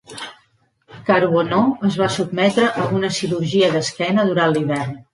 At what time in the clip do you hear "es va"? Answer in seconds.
1.91-2.09